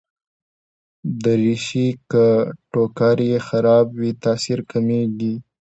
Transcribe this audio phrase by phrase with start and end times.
[1.23, 2.25] دریشي که
[2.71, 5.33] ټوکر يې خراب وي، تاثیر کمېږي.